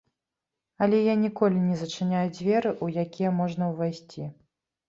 [0.85, 4.29] Але я ніколі не зачыняю дзверы, у якія можна ўвайсці.